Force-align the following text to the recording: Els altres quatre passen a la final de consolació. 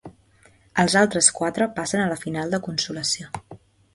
Els 0.83 0.93
altres 1.01 1.27
quatre 1.41 1.67
passen 1.77 2.03
a 2.05 2.09
la 2.13 2.19
final 2.25 2.57
de 2.57 2.63
consolació. 2.71 3.31